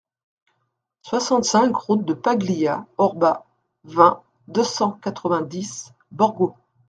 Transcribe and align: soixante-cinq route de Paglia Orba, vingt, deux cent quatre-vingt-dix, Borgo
soixante-cinq 1.03 1.75
route 1.75 2.03
de 2.05 2.15
Paglia 2.15 2.87
Orba, 2.97 3.45
vingt, 3.83 4.23
deux 4.47 4.63
cent 4.63 4.93
quatre-vingt-dix, 5.03 5.93
Borgo 6.11 6.55